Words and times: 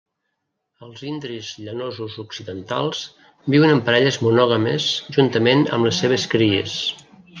Els 0.85 1.01
indris 1.09 1.49
llanosos 1.65 2.15
occidentals 2.23 3.01
viuen 3.55 3.75
en 3.75 3.83
parelles 3.91 4.17
monògames, 4.29 4.89
juntament 5.19 5.63
amb 5.79 5.91
les 5.91 6.01
seves 6.07 6.27
cries. 6.33 6.81